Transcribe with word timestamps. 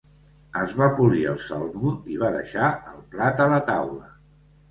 Es 0.61 0.71
va 0.77 0.85
polir 0.99 1.25
el 1.33 1.37
salmó 1.49 1.91
i 2.13 2.17
va 2.23 2.31
deixar 2.37 2.69
el 2.93 3.05
plat 3.17 3.43
a 3.45 3.47
la 3.55 3.63
taula. 3.71 4.09